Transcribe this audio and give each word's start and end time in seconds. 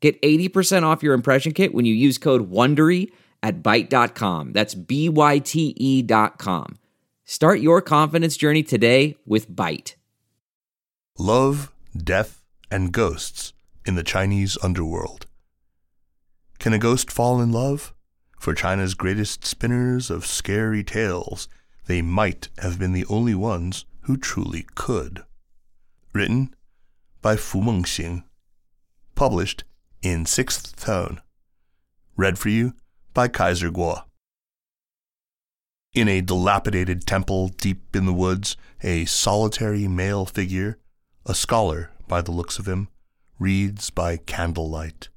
Get 0.00 0.20
80% 0.22 0.84
off 0.84 1.02
your 1.02 1.14
impression 1.14 1.52
kit 1.52 1.74
when 1.74 1.84
you 1.84 1.94
use 1.94 2.18
code 2.18 2.50
WONDERY 2.50 3.10
at 3.42 3.62
Byte.com. 3.62 4.52
That's 4.52 4.74
B-Y-T-E 4.74 6.02
dot 6.02 6.38
com. 6.38 6.78
Start 7.24 7.60
your 7.60 7.82
confidence 7.82 8.36
journey 8.36 8.62
today 8.62 9.16
with 9.26 9.50
Byte. 9.50 9.94
Love, 11.18 11.72
Death, 11.96 12.42
and 12.70 12.92
Ghosts 12.92 13.52
in 13.84 13.96
the 13.96 14.02
Chinese 14.02 14.56
Underworld. 14.62 15.26
Can 16.58 16.72
a 16.72 16.78
ghost 16.78 17.10
fall 17.10 17.40
in 17.40 17.52
love? 17.52 17.92
For 18.38 18.54
China's 18.54 18.94
greatest 18.94 19.44
spinners 19.44 20.10
of 20.10 20.26
scary 20.26 20.84
tales, 20.84 21.48
they 21.86 22.02
might 22.02 22.48
have 22.58 22.78
been 22.78 22.92
the 22.92 23.06
only 23.06 23.34
ones 23.34 23.84
who 24.02 24.16
truly 24.16 24.66
could. 24.74 25.24
Written 26.12 26.54
by 27.20 27.36
Fu 27.36 27.60
Mengxing. 27.60 28.22
Published 29.14 29.64
in 30.02 30.26
sixth 30.26 30.76
tone. 30.76 31.20
Read 32.16 32.38
for 32.38 32.48
you 32.48 32.74
by 33.14 33.28
Kaiser 33.28 33.70
Kuo. 33.70 34.04
In 35.94 36.08
a 36.08 36.20
dilapidated 36.20 37.06
temple 37.06 37.48
deep 37.48 37.96
in 37.96 38.06
the 38.06 38.12
woods, 38.12 38.56
a 38.82 39.04
solitary 39.06 39.88
male 39.88 40.26
figure, 40.26 40.78
a 41.26 41.34
scholar 41.34 41.90
by 42.06 42.20
the 42.20 42.30
looks 42.30 42.58
of 42.58 42.68
him, 42.68 42.88
reads 43.38 43.90
by 43.90 44.16
candlelight. 44.16 45.08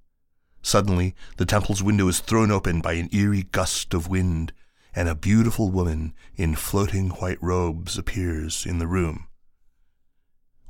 Suddenly, 0.62 1.16
the 1.38 1.46
temple's 1.46 1.84
window 1.84 2.08
is 2.08 2.20
thrown 2.20 2.52
open 2.52 2.82
by 2.82 2.94
an 2.94 3.10
eerie 3.12 3.48
gust 3.52 3.94
of 3.94 4.08
wind, 4.08 4.54
and 4.96 5.08
a 5.08 5.16
beautiful 5.16 5.70
woman 5.70 6.14
in 6.36 6.56
floating 6.56 7.10
white 7.10 7.42
robes 7.42 7.98
appears 7.98 8.66
in 8.66 8.80
the 8.80 8.88
room. 8.88 9.28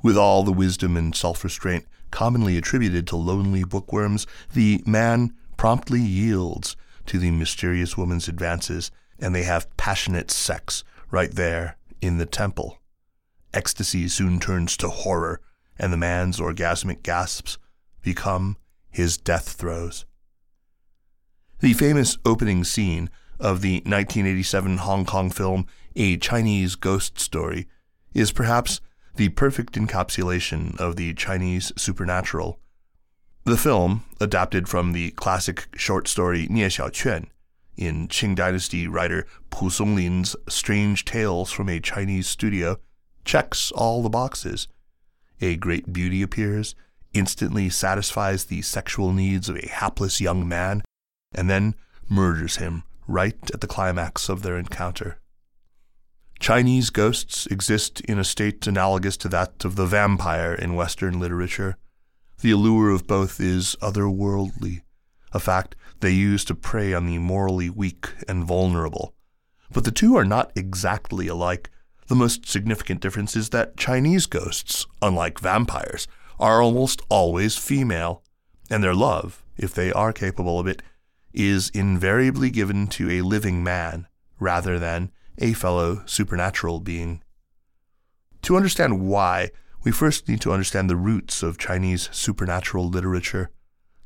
With 0.02 0.16
all 0.16 0.42
the 0.42 0.52
wisdom 0.52 0.96
and 0.96 1.14
self 1.14 1.44
restraint 1.44 1.86
commonly 2.12 2.56
attributed 2.56 3.08
to 3.08 3.16
lonely 3.16 3.64
bookworms, 3.64 4.28
the 4.52 4.80
man 4.86 5.34
promptly 5.56 6.00
yields 6.00 6.76
to 7.06 7.18
the 7.18 7.32
mysterious 7.32 7.96
woman's 7.96 8.28
advances, 8.28 8.92
and 9.18 9.34
they 9.34 9.42
have 9.42 9.76
passionate 9.76 10.30
sex 10.30 10.84
right 11.10 11.32
there 11.32 11.76
in 12.00 12.18
the 12.18 12.26
temple. 12.26 12.78
Ecstasy 13.52 14.06
soon 14.06 14.38
turns 14.38 14.76
to 14.76 14.88
horror, 14.88 15.40
and 15.78 15.92
the 15.92 15.96
man's 15.96 16.38
orgasmic 16.38 17.02
gasps 17.02 17.58
become 18.02 18.56
his 18.90 19.16
death 19.16 19.48
throes. 19.48 20.04
The 21.60 21.72
famous 21.72 22.18
opening 22.24 22.64
scene 22.64 23.10
of 23.38 23.60
the 23.60 23.76
1987 23.78 24.78
Hong 24.78 25.04
Kong 25.04 25.30
film 25.30 25.66
A 25.96 26.16
Chinese 26.16 26.76
Ghost 26.76 27.18
Story 27.18 27.68
is 28.14 28.32
perhaps 28.32 28.80
the 29.16 29.28
perfect 29.30 29.74
encapsulation 29.74 30.78
of 30.80 30.96
the 30.96 31.14
Chinese 31.14 31.72
supernatural 31.76 32.58
the 33.44 33.56
film, 33.56 34.04
adapted 34.20 34.68
from 34.68 34.92
the 34.92 35.10
classic 35.12 35.66
short 35.74 36.06
story 36.06 36.46
Nie 36.48 36.66
Xiaoqian, 36.66 37.26
in 37.76 38.06
Qing 38.06 38.36
Dynasty 38.36 38.86
writer 38.86 39.26
Pu 39.50 39.68
Songling's 39.68 40.36
Strange 40.48 41.04
Tales 41.04 41.50
from 41.50 41.68
a 41.68 41.80
Chinese 41.80 42.28
Studio, 42.28 42.78
checks 43.24 43.72
all 43.72 44.02
the 44.02 44.08
boxes. 44.08 44.68
A 45.40 45.56
great 45.56 45.92
beauty 45.92 46.22
appears, 46.22 46.76
instantly 47.14 47.68
satisfies 47.68 48.44
the 48.44 48.62
sexual 48.62 49.12
needs 49.12 49.48
of 49.48 49.56
a 49.56 49.68
hapless 49.68 50.20
young 50.20 50.46
man, 50.46 50.82
and 51.34 51.50
then 51.50 51.74
murders 52.08 52.56
him 52.56 52.84
right 53.08 53.50
at 53.52 53.60
the 53.60 53.66
climax 53.66 54.28
of 54.28 54.42
their 54.42 54.56
encounter. 54.56 55.18
Chinese 56.42 56.90
ghosts 56.90 57.46
exist 57.46 58.00
in 58.00 58.18
a 58.18 58.24
state 58.24 58.66
analogous 58.66 59.16
to 59.16 59.28
that 59.28 59.64
of 59.64 59.76
the 59.76 59.86
vampire 59.86 60.52
in 60.52 60.74
Western 60.74 61.20
literature. 61.20 61.76
The 62.40 62.50
allure 62.50 62.90
of 62.90 63.06
both 63.06 63.38
is 63.38 63.76
otherworldly, 63.80 64.80
a 65.32 65.38
fact 65.38 65.76
they 66.00 66.10
use 66.10 66.44
to 66.46 66.56
prey 66.56 66.94
on 66.94 67.06
the 67.06 67.18
morally 67.18 67.70
weak 67.70 68.08
and 68.26 68.44
vulnerable. 68.44 69.14
But 69.70 69.84
the 69.84 69.92
two 69.92 70.16
are 70.16 70.24
not 70.24 70.50
exactly 70.56 71.28
alike. 71.28 71.70
The 72.08 72.16
most 72.16 72.48
significant 72.48 73.00
difference 73.00 73.36
is 73.36 73.50
that 73.50 73.76
Chinese 73.76 74.26
ghosts, 74.26 74.84
unlike 75.00 75.38
vampires, 75.38 76.08
are 76.40 76.60
almost 76.60 77.02
always 77.08 77.56
female, 77.56 78.24
and 78.68 78.82
their 78.82 78.96
love, 78.96 79.44
if 79.56 79.74
they 79.74 79.92
are 79.92 80.12
capable 80.12 80.58
of 80.58 80.66
it, 80.66 80.82
is 81.32 81.68
invariably 81.68 82.50
given 82.50 82.88
to 82.88 83.08
a 83.08 83.22
living 83.22 83.62
man 83.62 84.08
rather 84.40 84.80
than 84.80 85.12
a 85.38 85.52
fellow 85.52 86.02
supernatural 86.06 86.80
being. 86.80 87.22
To 88.42 88.56
understand 88.56 89.00
why 89.00 89.50
we 89.84 89.90
first 89.90 90.28
need 90.28 90.40
to 90.42 90.52
understand 90.52 90.88
the 90.88 90.96
roots 90.96 91.42
of 91.42 91.58
Chinese 91.58 92.08
supernatural 92.12 92.88
literature. 92.88 93.50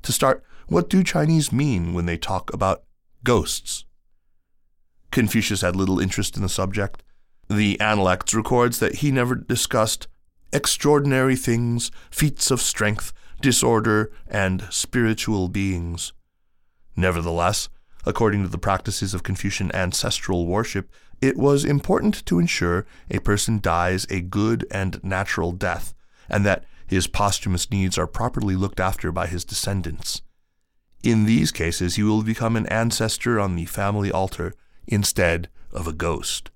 To 0.03 0.12
start, 0.12 0.42
what 0.69 0.88
do 0.88 1.03
Chinese 1.03 1.53
mean 1.53 1.92
when 1.94 2.06
they 2.06 2.16
talk 2.16 2.53
about 2.53 2.84
ghosts? 3.25 3.84
Confucius 5.10 5.60
had 5.60 5.76
little 5.76 6.00
interest 6.00 6.37
in 6.37 6.42
the 6.42 6.48
subject. 6.48 7.03
The 7.48 7.81
Analects 7.81 8.34
records 8.34 8.78
that 8.81 8.97
he 8.97 9.10
never 9.10 9.34
discussed 9.34 10.08
extraordinary 10.53 11.37
things, 11.37 11.91
feats 12.10 12.50
of 12.50 12.60
strength, 12.60 13.12
disorder, 13.41 14.10
and 14.26 14.66
spiritual 14.70 15.48
beings. 15.48 16.12
Nevertheless, 16.97 17.69
according 18.04 18.43
to 18.43 18.48
the 18.48 18.58
practices 18.58 19.12
of 19.12 19.22
Confucian 19.22 19.75
ancestral 19.75 20.47
worship, 20.47 20.91
it 21.26 21.37
was 21.37 21.64
important 21.64 22.25
to 22.26 22.38
ensure 22.38 22.87
a 23.10 23.19
person 23.19 23.60
dies 23.60 24.06
a 24.09 24.20
good 24.20 24.64
and 24.70 25.03
natural 25.03 25.53
death, 25.53 25.92
and 26.28 26.47
that 26.47 26.64
his 26.87 27.09
posthumous 27.09 27.70
needs 27.70 27.98
are 27.98 28.06
properly 28.06 28.54
looked 28.54 28.78
after 28.78 29.10
by 29.10 29.26
his 29.26 29.44
descendants. 29.44 30.22
In 31.03 31.25
these 31.25 31.50
cases, 31.50 31.97
he 31.97 32.03
will 32.03 32.22
become 32.22 32.56
an 32.56 32.66
ancestor 32.66 33.41
on 33.41 33.56
the 33.56 33.64
family 33.64 34.10
altar 34.10 34.54
instead 34.87 35.48
of 35.72 35.87
a 35.87 35.92
ghost. 35.92 36.50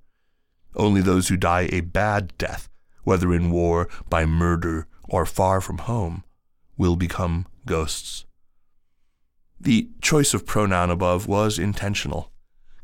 Only 0.76 1.00
those 1.00 1.28
who 1.28 1.36
die 1.36 1.68
a 1.72 1.80
bad 1.80 2.32
death, 2.38 2.68
whether 3.02 3.34
in 3.34 3.50
war, 3.50 3.88
by 4.08 4.24
murder, 4.24 4.86
or 5.08 5.26
far 5.26 5.60
from 5.60 5.78
home, 5.78 6.22
will 6.76 6.94
become 6.94 7.46
ghosts. 7.66 8.24
The 9.60 9.90
choice 10.00 10.32
of 10.32 10.46
pronoun 10.46 10.90
above 10.90 11.26
was 11.26 11.58
intentional. 11.58 12.30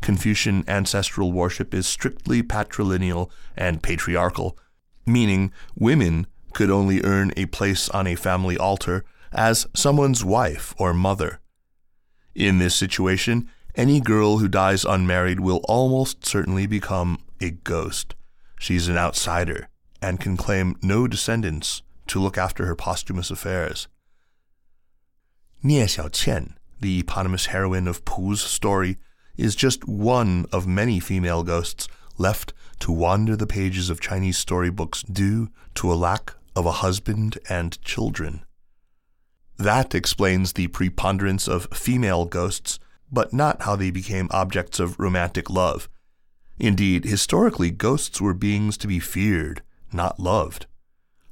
Confucian 0.00 0.64
ancestral 0.68 1.32
worship 1.32 1.74
is 1.74 1.86
strictly 1.86 2.42
patrilineal 2.42 3.30
and 3.56 3.82
patriarchal, 3.82 4.58
meaning 5.04 5.52
women 5.74 6.26
could 6.52 6.70
only 6.70 7.02
earn 7.02 7.32
a 7.36 7.46
place 7.46 7.88
on 7.90 8.06
a 8.06 8.14
family 8.14 8.56
altar 8.56 9.04
as 9.32 9.66
someone's 9.74 10.24
wife 10.24 10.74
or 10.78 10.94
mother. 10.94 11.40
In 12.34 12.58
this 12.58 12.74
situation, 12.74 13.48
any 13.74 14.00
girl 14.00 14.38
who 14.38 14.48
dies 14.48 14.84
unmarried 14.84 15.40
will 15.40 15.60
almost 15.64 16.24
certainly 16.24 16.66
become 16.66 17.18
a 17.40 17.50
ghost. 17.50 18.14
She's 18.58 18.88
an 18.88 18.96
outsider 18.96 19.68
and 20.00 20.20
can 20.20 20.36
claim 20.36 20.76
no 20.82 21.06
descendants 21.06 21.82
to 22.06 22.20
look 22.20 22.38
after 22.38 22.66
her 22.66 22.74
posthumous 22.74 23.30
affairs. 23.30 23.88
Nie 25.62 25.84
Xiaoqian, 25.84 26.54
the 26.80 27.00
eponymous 27.00 27.46
heroine 27.46 27.88
of 27.88 28.04
Pu's 28.04 28.40
story, 28.40 28.98
is 29.36 29.54
just 29.54 29.86
one 29.86 30.46
of 30.52 30.66
many 30.66 31.00
female 31.00 31.42
ghosts 31.42 31.88
left 32.18 32.52
to 32.80 32.92
wander 32.92 33.36
the 33.36 33.46
pages 33.46 33.90
of 33.90 34.00
Chinese 34.00 34.38
storybooks 34.38 35.02
due 35.02 35.48
to 35.74 35.92
a 35.92 35.94
lack 35.94 36.34
of 36.54 36.66
a 36.66 36.72
husband 36.72 37.38
and 37.48 37.80
children. 37.82 38.44
That 39.58 39.94
explains 39.94 40.52
the 40.52 40.68
preponderance 40.68 41.48
of 41.48 41.68
female 41.72 42.24
ghosts, 42.26 42.78
but 43.10 43.32
not 43.32 43.62
how 43.62 43.76
they 43.76 43.90
became 43.90 44.28
objects 44.30 44.80
of 44.80 44.98
romantic 44.98 45.48
love. 45.48 45.88
Indeed, 46.58 47.04
historically, 47.04 47.70
ghosts 47.70 48.20
were 48.20 48.34
beings 48.34 48.76
to 48.78 48.86
be 48.86 48.98
feared, 48.98 49.62
not 49.92 50.18
loved. 50.18 50.66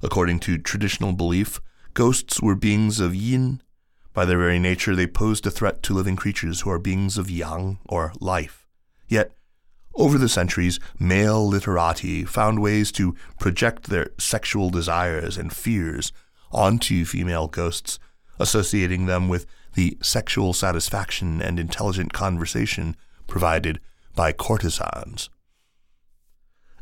According 0.03 0.41
to 0.41 0.59
traditional 0.59 1.13
belief, 1.13 1.61
ghosts 1.95 2.41
were 2.41 2.55
beings 2.55 3.01
of 3.01 3.15
yin 3.15 3.63
by 4.15 4.25
their 4.25 4.39
very 4.39 4.61
nature, 4.61 4.95
they 4.95 5.09
posed 5.09 5.45
a 5.45 5.51
threat 5.51 5.83
to 5.83 5.93
living 5.93 6.15
creatures 6.15 6.61
who 6.61 6.71
are 6.71 6.79
beings 6.79 7.19
of 7.19 7.29
yang, 7.29 7.79
or 7.85 8.13
life. 8.21 8.67
Yet, 9.09 9.33
over 9.97 10.19
the 10.19 10.29
centuries, 10.29 10.79
male 10.99 11.47
literati 11.47 12.25
found 12.25 12.63
ways 12.63 12.93
to 12.93 13.17
project 13.41 13.91
their 13.91 14.11
sexual 14.19 14.71
desires 14.71 15.37
and 15.37 15.53
fears 15.53 16.13
onto 16.53 17.05
female 17.05 17.49
ghosts, 17.49 17.99
associating 18.39 19.07
them 19.07 19.29
with 19.29 19.47
the 19.75 19.99
sexual 20.01 20.53
satisfaction 20.53 21.43
and 21.43 21.59
intelligent 21.59 22.13
conversation 22.13 22.97
provided 23.27 23.81
by 24.15 24.31
courtesans. 24.31 25.29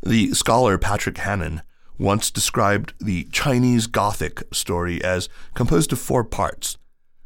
The 0.03 0.35
scholar 0.35 0.77
Patrick 0.77 1.17
Hanan 1.17 1.63
once 1.99 2.31
described 2.31 2.93
the 3.01 3.25
Chinese 3.33 3.87
Gothic 3.87 4.43
story 4.53 5.03
as 5.03 5.31
composed 5.55 5.93
of 5.93 5.99
four 5.99 6.25
parts 6.25 6.77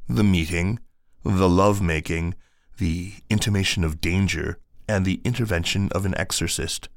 the 0.09 0.25
meeting, 0.25 0.79
the 1.25 1.49
love 1.49 1.81
making, 1.83 2.35
the 2.79 3.15
intimation 3.29 3.85
of 3.85 4.01
danger, 4.01 4.59
and 4.89 5.05
the 5.05 5.21
intervention 5.25 5.89
of 5.93 6.07
an 6.07 6.17
exorcist. 6.17 6.89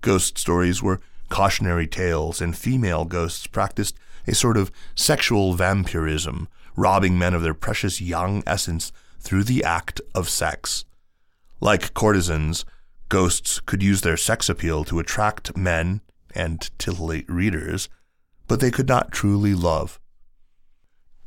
Ghost 0.00 0.38
stories 0.38 0.82
were 0.82 1.00
cautionary 1.28 1.86
tales, 1.86 2.40
and 2.40 2.56
female 2.56 3.04
ghosts 3.04 3.46
practiced 3.46 3.96
a 4.26 4.34
sort 4.34 4.56
of 4.56 4.72
sexual 4.94 5.54
vampirism, 5.54 6.48
robbing 6.76 7.18
men 7.18 7.34
of 7.34 7.42
their 7.42 7.54
precious 7.54 8.00
young 8.00 8.42
essence 8.46 8.92
through 9.20 9.44
the 9.44 9.62
act 9.64 10.00
of 10.14 10.28
sex. 10.28 10.84
Like 11.60 11.94
courtesans, 11.94 12.64
ghosts 13.08 13.60
could 13.60 13.82
use 13.82 14.00
their 14.00 14.16
sex 14.16 14.48
appeal 14.48 14.84
to 14.84 14.98
attract 14.98 15.56
men 15.56 16.00
and 16.34 16.70
titillate 16.78 17.28
readers, 17.30 17.88
but 18.48 18.60
they 18.60 18.70
could 18.70 18.88
not 18.88 19.12
truly 19.12 19.54
love. 19.54 20.00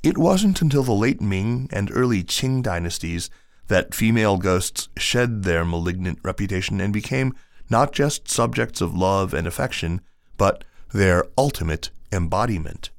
It 0.03 0.17
wasn't 0.17 0.61
until 0.61 0.83
the 0.83 0.93
late 0.93 1.21
Ming 1.21 1.69
and 1.71 1.91
early 1.91 2.23
Qing 2.23 2.61
dynasties 2.61 3.29
that 3.67 3.95
female 3.95 4.37
ghosts 4.37 4.89
shed 4.97 5.43
their 5.43 5.65
malignant 5.65 6.19
reputation 6.23 6.79
and 6.79 6.93
became 6.93 7.33
not 7.69 7.91
just 7.91 8.29
subjects 8.29 8.79
of 8.79 8.95
love 8.95 9.33
and 9.33 9.45
affection, 9.45 10.01
but 10.37 10.63
their 10.93 11.25
ultimate 11.37 11.89
embodiment. 12.11 12.91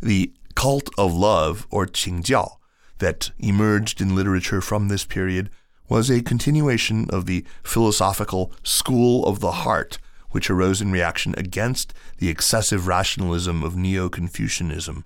The 0.00 0.32
cult 0.54 0.88
of 0.98 1.14
love, 1.14 1.66
or 1.70 1.86
Qingjiao, 1.86 2.56
that 2.98 3.30
emerged 3.38 4.00
in 4.00 4.16
literature 4.16 4.60
from 4.60 4.88
this 4.88 5.04
period 5.04 5.50
was 5.88 6.10
a 6.10 6.22
continuation 6.22 7.08
of 7.10 7.26
the 7.26 7.44
philosophical 7.62 8.52
school 8.64 9.24
of 9.26 9.40
the 9.40 9.52
heart, 9.52 9.98
which 10.30 10.50
arose 10.50 10.80
in 10.80 10.90
reaction 10.90 11.34
against 11.38 11.94
the 12.18 12.28
excessive 12.28 12.88
rationalism 12.88 13.62
of 13.62 13.76
Neo 13.76 14.08
Confucianism. 14.08 15.04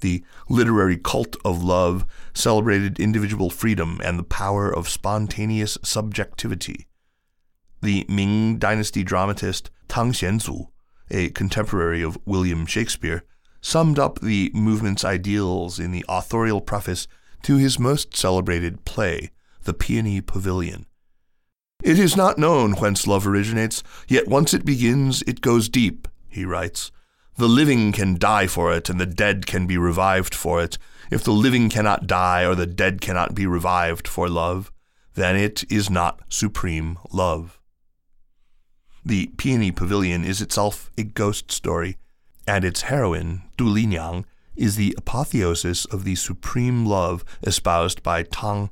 The 0.00 0.22
literary 0.48 0.96
cult 0.96 1.36
of 1.44 1.62
love 1.62 2.06
celebrated 2.34 3.00
individual 3.00 3.50
freedom 3.50 4.00
and 4.04 4.18
the 4.18 4.24
power 4.24 4.70
of 4.72 4.88
spontaneous 4.88 5.76
subjectivity. 5.82 6.86
The 7.80 8.04
Ming 8.08 8.58
Dynasty 8.58 9.04
dramatist 9.04 9.70
Tang 9.88 10.12
Xianzu, 10.12 10.68
a 11.10 11.30
contemporary 11.30 12.02
of 12.02 12.18
William 12.24 12.66
Shakespeare, 12.66 13.24
summed 13.60 13.98
up 13.98 14.20
the 14.20 14.50
movement's 14.54 15.04
ideals 15.04 15.78
in 15.78 15.90
the 15.90 16.04
authorial 16.08 16.60
preface 16.60 17.08
to 17.42 17.56
his 17.56 17.78
most 17.78 18.16
celebrated 18.16 18.84
play, 18.84 19.30
The 19.62 19.74
Peony 19.74 20.20
Pavilion. 20.20 20.86
It 21.82 21.98
is 21.98 22.16
not 22.16 22.38
known 22.38 22.72
whence 22.72 23.06
love 23.06 23.26
originates, 23.26 23.82
yet 24.08 24.26
once 24.26 24.52
it 24.52 24.64
begins, 24.64 25.22
it 25.22 25.40
goes 25.40 25.68
deep, 25.68 26.08
he 26.28 26.44
writes. 26.44 26.90
The 27.38 27.46
living 27.46 27.92
can 27.92 28.18
die 28.18 28.48
for 28.48 28.72
it, 28.72 28.90
and 28.90 29.00
the 29.00 29.06
dead 29.06 29.46
can 29.46 29.68
be 29.68 29.78
revived 29.78 30.34
for 30.34 30.60
it. 30.60 30.76
If 31.08 31.22
the 31.22 31.30
living 31.30 31.70
cannot 31.70 32.08
die, 32.08 32.44
or 32.44 32.56
the 32.56 32.66
dead 32.66 33.00
cannot 33.00 33.32
be 33.32 33.46
revived 33.46 34.08
for 34.08 34.28
love, 34.28 34.72
then 35.14 35.36
it 35.36 35.62
is 35.70 35.88
not 35.88 36.20
supreme 36.28 36.98
love. 37.12 37.60
The 39.04 39.28
Peony 39.36 39.70
Pavilion 39.70 40.24
is 40.24 40.42
itself 40.42 40.90
a 40.98 41.04
ghost 41.04 41.52
story, 41.52 41.96
and 42.44 42.64
its 42.64 42.82
heroine, 42.82 43.42
Du 43.56 43.64
Liniang, 43.64 44.24
is 44.56 44.74
the 44.74 44.96
apotheosis 44.98 45.84
of 45.84 46.02
the 46.02 46.16
supreme 46.16 46.84
love 46.84 47.24
espoused 47.44 48.02
by 48.02 48.24
Tang. 48.24 48.70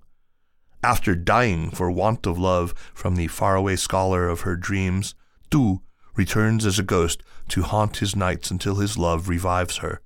After 0.82 1.14
dying 1.14 1.70
for 1.70 1.88
want 1.88 2.26
of 2.26 2.36
love 2.36 2.74
from 2.94 3.14
the 3.14 3.28
faraway 3.28 3.76
scholar 3.76 4.28
of 4.28 4.40
her 4.40 4.56
dreams, 4.56 5.14
Du 5.50 5.82
returns 6.16 6.66
as 6.66 6.78
a 6.78 6.82
ghost 6.82 7.22
to 7.48 7.62
haunt 7.62 7.98
his 7.98 8.16
nights 8.16 8.50
until 8.50 8.76
his 8.76 8.98
love 8.98 9.28
revives 9.28 9.78
her. 9.78 10.00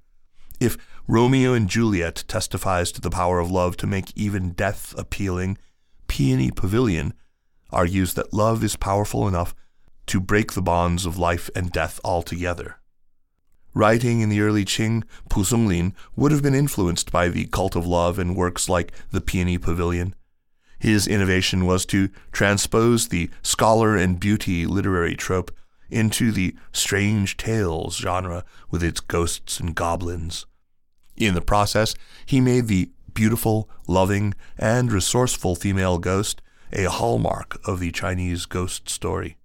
If 0.58 0.76
Romeo 1.08 1.54
and 1.54 1.68
Juliet 1.68 2.24
testifies 2.28 2.92
to 2.92 3.00
the 3.00 3.10
power 3.10 3.38
of 3.38 3.50
love 3.50 3.76
to 3.78 3.86
make 3.86 4.12
even 4.16 4.50
death 4.52 4.94
appealing, 4.98 5.58
Peony 6.06 6.50
Pavilion 6.50 7.14
argues 7.70 8.14
that 8.14 8.34
love 8.34 8.62
is 8.62 8.76
powerful 8.76 9.26
enough 9.26 9.54
to 10.06 10.20
break 10.20 10.52
the 10.52 10.62
bonds 10.62 11.06
of 11.06 11.18
life 11.18 11.48
and 11.54 11.72
death 11.72 12.00
altogether. 12.04 12.76
Writing 13.72 14.20
in 14.20 14.28
the 14.28 14.40
early 14.40 14.64
Qing, 14.64 15.04
Pu 15.28 15.44
Songling 15.44 15.94
would 16.16 16.32
have 16.32 16.42
been 16.42 16.54
influenced 16.54 17.12
by 17.12 17.28
the 17.28 17.46
cult 17.46 17.76
of 17.76 17.86
love 17.86 18.18
in 18.18 18.34
works 18.34 18.68
like 18.68 18.92
The 19.12 19.20
Peony 19.20 19.58
Pavilion. 19.58 20.14
His 20.80 21.06
innovation 21.06 21.66
was 21.66 21.86
to 21.86 22.08
transpose 22.32 23.08
the 23.08 23.30
scholar 23.42 23.96
and 23.96 24.18
beauty 24.18 24.66
literary 24.66 25.14
trope 25.14 25.52
into 25.90 26.32
the 26.32 26.54
strange 26.72 27.36
tales 27.36 27.96
genre 27.96 28.44
with 28.70 28.82
its 28.82 29.00
ghosts 29.00 29.60
and 29.60 29.74
goblins. 29.74 30.46
In 31.16 31.34
the 31.34 31.40
process, 31.40 31.94
he 32.24 32.40
made 32.40 32.66
the 32.66 32.90
beautiful, 33.12 33.68
loving, 33.86 34.34
and 34.56 34.92
resourceful 34.92 35.54
female 35.54 35.98
ghost 35.98 36.40
a 36.72 36.84
hallmark 36.84 37.60
of 37.66 37.80
the 37.80 37.90
Chinese 37.90 38.46
ghost 38.46 38.88
story. 38.88 39.36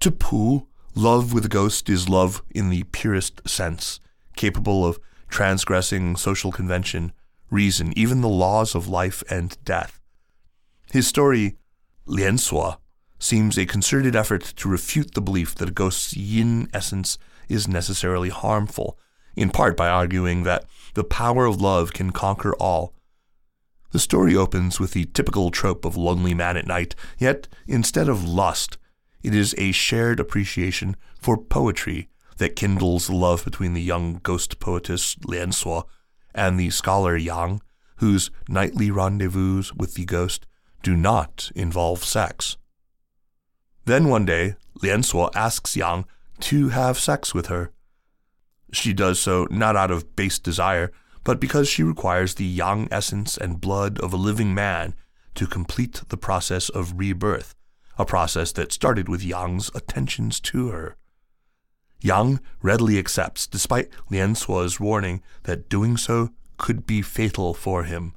To 0.00 0.10
Pu, 0.10 0.66
love 0.94 1.32
with 1.32 1.44
a 1.44 1.48
ghost 1.48 1.88
is 1.88 2.08
love 2.08 2.42
in 2.50 2.70
the 2.70 2.84
purest 2.84 3.48
sense, 3.48 4.00
capable 4.36 4.86
of 4.86 4.98
transgressing 5.28 6.16
social 6.16 6.52
convention, 6.52 7.12
reason, 7.50 7.92
even 7.96 8.20
the 8.20 8.28
laws 8.28 8.74
of 8.74 8.88
life 8.88 9.22
and 9.30 9.56
death. 9.64 10.00
His 10.92 11.06
story, 11.06 11.56
Lian 12.06 12.38
Suo, 12.38 12.78
seems 13.22 13.56
a 13.56 13.64
concerted 13.64 14.16
effort 14.16 14.42
to 14.56 14.68
refute 14.68 15.14
the 15.14 15.20
belief 15.20 15.54
that 15.54 15.68
a 15.68 15.72
ghost's 15.72 16.16
yin 16.16 16.68
essence 16.74 17.18
is 17.48 17.68
necessarily 17.68 18.30
harmful, 18.30 18.98
in 19.36 19.48
part 19.48 19.76
by 19.76 19.88
arguing 19.88 20.42
that 20.42 20.64
the 20.94 21.04
power 21.04 21.46
of 21.46 21.60
love 21.60 21.92
can 21.92 22.10
conquer 22.10 22.52
all. 22.56 22.92
The 23.92 24.00
story 24.00 24.34
opens 24.34 24.80
with 24.80 24.90
the 24.92 25.04
typical 25.04 25.52
trope 25.52 25.84
of 25.84 25.96
lonely 25.96 26.34
man 26.34 26.56
at 26.56 26.66
night, 26.66 26.96
yet 27.16 27.46
instead 27.68 28.08
of 28.08 28.24
lust, 28.24 28.76
it 29.22 29.36
is 29.36 29.54
a 29.56 29.70
shared 29.70 30.18
appreciation 30.18 30.96
for 31.20 31.38
poetry 31.38 32.08
that 32.38 32.56
kindles 32.56 33.08
love 33.08 33.44
between 33.44 33.74
the 33.74 33.82
young 33.82 34.18
ghost 34.24 34.58
poetess 34.58 35.14
Lian 35.26 35.52
Suo 35.52 35.86
and 36.34 36.58
the 36.58 36.70
scholar 36.70 37.16
Yang, 37.16 37.62
whose 37.96 38.32
nightly 38.48 38.90
rendezvous 38.90 39.62
with 39.76 39.94
the 39.94 40.04
ghost 40.04 40.44
do 40.82 40.96
not 40.96 41.52
involve 41.54 42.02
sex. 42.02 42.56
Then 43.84 44.08
one 44.08 44.24
day, 44.24 44.54
Lian 44.82 45.04
Suo 45.04 45.30
asks 45.34 45.76
Yang 45.76 46.04
to 46.40 46.68
have 46.70 46.98
sex 46.98 47.34
with 47.34 47.46
her. 47.46 47.72
She 48.72 48.92
does 48.92 49.20
so 49.20 49.46
not 49.50 49.76
out 49.76 49.90
of 49.90 50.16
base 50.16 50.38
desire, 50.38 50.92
but 51.24 51.40
because 51.40 51.68
she 51.68 51.82
requires 51.82 52.34
the 52.34 52.44
yang 52.44 52.88
essence 52.90 53.36
and 53.36 53.60
blood 53.60 53.98
of 54.00 54.12
a 54.12 54.16
living 54.16 54.54
man 54.54 54.94
to 55.34 55.46
complete 55.46 56.02
the 56.08 56.16
process 56.16 56.68
of 56.68 56.98
rebirth, 56.98 57.54
a 57.98 58.04
process 58.04 58.52
that 58.52 58.72
started 58.72 59.08
with 59.08 59.22
Yang's 59.22 59.70
attentions 59.74 60.40
to 60.40 60.68
her. 60.68 60.96
Yang 62.00 62.40
readily 62.62 62.98
accepts, 62.98 63.46
despite 63.46 63.90
Lian 64.10 64.36
Suo's 64.36 64.80
warning 64.80 65.22
that 65.44 65.68
doing 65.68 65.96
so 65.96 66.30
could 66.58 66.86
be 66.86 67.02
fatal 67.02 67.54
for 67.54 67.84
him. 67.84 68.14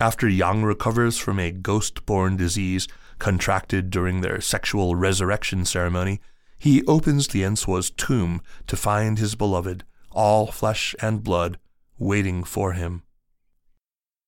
After 0.00 0.28
Yang 0.28 0.64
recovers 0.64 1.18
from 1.18 1.38
a 1.38 1.52
ghost 1.52 2.04
born 2.04 2.36
disease 2.36 2.88
contracted 3.18 3.90
during 3.90 4.20
their 4.20 4.40
sexual 4.40 4.96
resurrection 4.96 5.64
ceremony, 5.64 6.20
he 6.58 6.84
opens 6.86 7.28
Lian 7.28 7.56
Suo's 7.56 7.90
tomb 7.90 8.40
to 8.66 8.76
find 8.76 9.18
his 9.18 9.34
beloved, 9.34 9.84
all 10.10 10.50
flesh 10.50 10.94
and 11.00 11.22
blood, 11.22 11.58
waiting 11.98 12.42
for 12.42 12.72
him. 12.72 13.02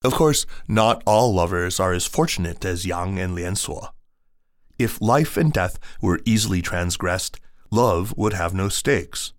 Of 0.04 0.14
course, 0.14 0.46
not 0.68 1.02
all 1.04 1.34
lovers 1.34 1.80
are 1.80 1.92
as 1.92 2.06
fortunate 2.06 2.64
as 2.64 2.86
Yang 2.86 3.18
and 3.18 3.34
Lian 3.34 3.88
If 4.78 5.00
life 5.00 5.36
and 5.36 5.52
death 5.52 5.78
were 6.00 6.20
easily 6.24 6.62
transgressed, 6.62 7.40
love 7.70 8.14
would 8.16 8.34
have 8.34 8.54
no 8.54 8.68
stakes. 8.68 9.32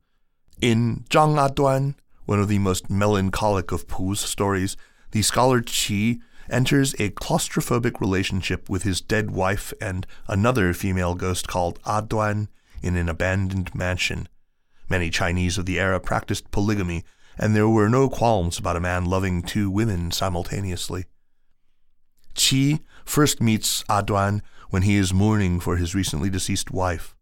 In 0.60 1.06
Zhang 1.10 1.38
Aduan, 1.38 1.96
one 2.26 2.42
of 2.42 2.50
the 2.50 2.60
most 2.60 2.90
melancholic 2.90 3.72
of 3.72 3.88
Pu's 3.88 4.20
stories, 4.20 4.76
the 5.12 5.22
scholar 5.22 5.62
Qi 5.62 6.20
enters 6.50 6.94
a 6.96 7.10
claustrophobic 7.10 8.00
relationship 8.00 8.70
with 8.70 8.84
his 8.84 9.02
dead 9.02 9.32
wife 9.32 9.74
and 9.82 10.08
another 10.28 10.74
female 10.74 11.16
ghost 11.16 11.48
called 11.48 11.82
Aduan 11.84 12.48
in 12.82 12.96
an 12.96 13.10
abandoned 13.10 13.74
mansion. 13.76 14.28
Many 14.90 15.10
Chinese 15.10 15.58
of 15.58 15.66
the 15.66 15.80
era 15.80 16.00
practiced 16.00 16.52
polygamy, 16.52 17.04
and 17.38 17.56
there 17.56 17.68
were 17.68 17.90
no 17.90 18.10
qualms 18.10 18.58
about 18.58 18.78
a 18.78 18.82
man 18.82 19.06
loving 19.06 19.44
two 19.44 19.70
women 19.70 20.12
simultaneously. 20.12 21.06
Qi 22.36 22.80
first 23.04 23.42
meets 23.42 23.84
Aduan 23.84 24.42
when 24.70 24.84
he 24.84 24.96
is 24.96 25.14
mourning 25.14 25.60
for 25.60 25.78
his 25.78 25.96
recently 25.96 26.30
deceased 26.30 26.72
wife. 26.72 27.16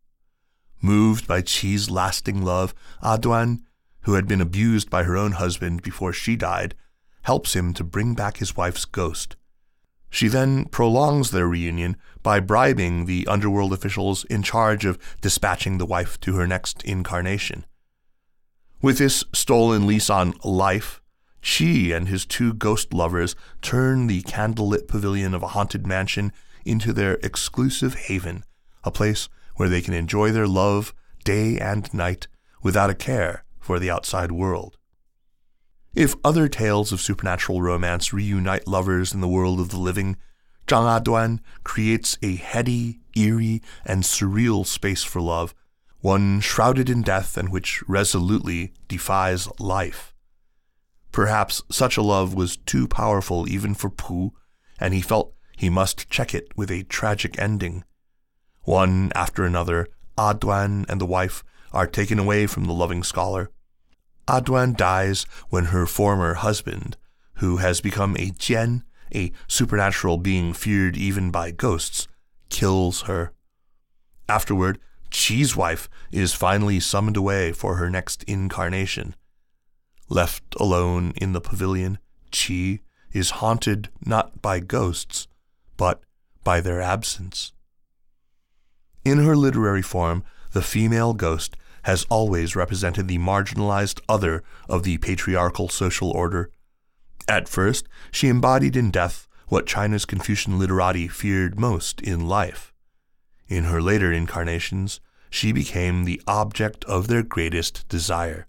Moved 0.81 1.27
by 1.27 1.41
Qi's 1.41 1.89
lasting 1.89 2.43
love, 2.43 2.75
Aduan, 3.01 3.61
who 4.01 4.13
had 4.13 4.27
been 4.27 4.41
abused 4.41 4.89
by 4.89 5.03
her 5.03 5.17
own 5.17 5.33
husband 5.33 5.81
before 5.81 6.13
she 6.13 6.35
died, 6.35 6.75
helps 7.25 7.55
him 7.55 7.73
to 7.73 7.83
bring 7.83 8.13
back 8.13 8.37
his 8.37 8.55
wife's 8.55 8.85
ghost. 8.85 9.35
She 10.11 10.27
then 10.27 10.65
prolongs 10.65 11.31
their 11.31 11.47
reunion 11.47 11.97
by 12.21 12.39
bribing 12.39 13.05
the 13.05 13.27
underworld 13.27 13.73
officials 13.73 14.23
in 14.25 14.43
charge 14.43 14.85
of 14.85 14.99
dispatching 15.21 15.77
the 15.77 15.87
wife 15.87 16.19
to 16.21 16.35
her 16.35 16.45
next 16.45 16.83
incarnation. 16.83 17.65
With 18.79 18.99
this 18.99 19.23
stolen 19.33 19.87
lease 19.87 20.09
on 20.09 20.35
life, 20.43 21.01
Qi 21.41 21.95
and 21.95 22.07
his 22.07 22.27
two 22.27 22.53
ghost 22.53 22.93
lovers 22.93 23.35
turn 23.61 24.05
the 24.05 24.21
candlelit 24.21 24.87
pavilion 24.87 25.33
of 25.33 25.41
a 25.41 25.47
haunted 25.47 25.87
mansion 25.87 26.31
into 26.63 26.93
their 26.93 27.15
exclusive 27.23 27.95
haven, 27.95 28.43
a 28.83 28.91
place 28.91 29.29
where 29.55 29.69
they 29.69 29.81
can 29.81 29.95
enjoy 29.95 30.31
their 30.31 30.47
love 30.47 30.93
day 31.23 31.57
and 31.57 31.91
night 31.91 32.27
without 32.61 32.91
a 32.91 32.95
care 32.95 33.43
for 33.59 33.79
the 33.79 33.89
outside 33.89 34.31
world. 34.31 34.77
If 35.95 36.13
other 36.25 36.49
tales 36.49 36.91
of 36.91 36.99
supernatural 36.99 37.61
romance 37.61 38.11
reunite 38.11 38.67
lovers 38.67 39.13
in 39.13 39.21
the 39.21 39.29
world 39.29 39.61
of 39.61 39.69
the 39.69 39.79
living, 39.79 40.17
Zhang 40.67 41.01
Aduan 41.01 41.39
creates 41.63 42.17
a 42.21 42.35
heady, 42.35 42.99
eerie, 43.15 43.61
and 43.85 44.03
surreal 44.03 44.65
space 44.65 45.03
for 45.03 45.21
love, 45.21 45.55
one 46.01 46.41
shrouded 46.41 46.89
in 46.89 47.01
death 47.01 47.37
and 47.37 47.49
which 47.49 47.81
resolutely 47.87 48.73
defies 48.89 49.47
life. 49.57 50.13
Perhaps 51.13 51.63
such 51.71 51.95
a 51.95 52.01
love 52.01 52.33
was 52.33 52.57
too 52.57 52.89
powerful 52.89 53.47
even 53.47 53.73
for 53.73 53.89
Pu, 53.89 54.33
and 54.77 54.93
he 54.93 55.01
felt 55.01 55.33
he 55.55 55.69
must 55.69 56.09
check 56.09 56.35
it 56.35 56.49
with 56.57 56.69
a 56.69 56.83
tragic 56.83 57.39
ending. 57.39 57.85
One 58.63 59.13
after 59.15 59.45
another, 59.45 59.87
Aduan 60.17 60.85
and 60.89 60.99
the 60.99 61.05
wife 61.05 61.41
are 61.71 61.87
taken 61.87 62.19
away 62.19 62.47
from 62.47 62.65
the 62.65 62.73
loving 62.73 63.01
scholar. 63.01 63.49
Aduan 64.27 64.75
dies 64.75 65.25
when 65.49 65.65
her 65.65 65.85
former 65.85 66.35
husband, 66.35 66.97
who 67.35 67.57
has 67.57 67.81
become 67.81 68.15
a 68.15 68.31
Jian, 68.31 68.83
a 69.13 69.31
supernatural 69.47 70.17
being 70.17 70.53
feared 70.53 70.97
even 70.97 71.31
by 71.31 71.51
ghosts, 71.51 72.07
kills 72.49 73.03
her. 73.03 73.33
Afterward, 74.27 74.79
Qi's 75.11 75.55
wife 75.55 75.87
is 76.11 76.33
finally 76.33 76.79
summoned 76.79 77.17
away 77.17 77.51
for 77.51 77.75
her 77.75 77.89
next 77.89 78.23
incarnation. 78.23 79.15
Left 80.09 80.43
alone 80.59 81.13
in 81.15 81.33
the 81.33 81.41
pavilion, 81.41 81.99
Qi 82.31 82.79
is 83.13 83.29
haunted 83.41 83.89
not 84.05 84.41
by 84.41 84.59
ghosts, 84.59 85.27
but 85.77 86.01
by 86.43 86.61
their 86.61 86.81
absence. 86.81 87.53
In 89.03 89.19
her 89.19 89.35
literary 89.35 89.81
form, 89.81 90.23
the 90.51 90.61
female 90.61 91.13
ghost 91.13 91.55
has 91.85 92.03
always 92.09 92.55
represented 92.55 93.07
the 93.07 93.19
marginalized 93.19 94.01
other 94.09 94.43
of 94.67 94.81
the 94.81 94.97
patriarchal 94.97 95.69
social 95.69 96.09
order. 96.09 96.49
At 97.27 97.47
first, 97.47 97.87
she 98.11 98.27
embodied 98.27 98.75
in 98.75 98.89
death 98.89 99.27
what 99.49 99.67
China's 99.67 100.05
Confucian 100.05 100.57
literati 100.57 101.07
feared 101.07 101.59
most 101.59 102.01
in 102.01 102.27
life. 102.27 102.73
In 103.47 103.65
her 103.65 103.83
later 103.83 104.11
incarnations, 104.11 104.99
she 105.29 105.51
became 105.51 106.05
the 106.05 106.19
object 106.25 106.83
of 106.85 107.07
their 107.07 107.21
greatest 107.21 107.87
desire. 107.87 108.47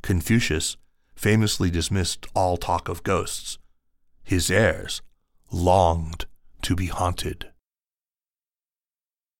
Confucius 0.00 0.78
famously 1.14 1.70
dismissed 1.70 2.26
all 2.34 2.56
talk 2.56 2.88
of 2.88 3.02
ghosts. 3.02 3.58
His 4.22 4.50
heirs 4.50 5.02
longed 5.52 6.24
to 6.62 6.74
be 6.74 6.86
haunted. 6.86 7.50